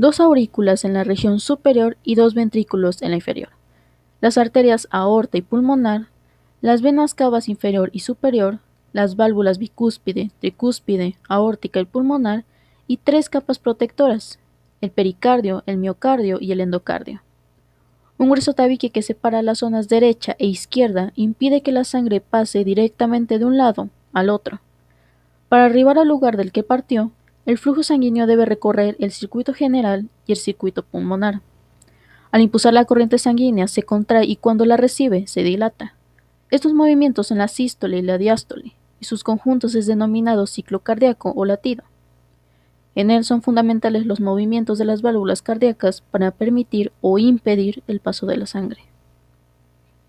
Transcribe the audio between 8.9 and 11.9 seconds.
las válvulas bicúspide, tricúspide, aórtica y